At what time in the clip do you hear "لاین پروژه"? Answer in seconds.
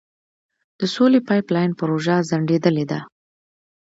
1.55-2.15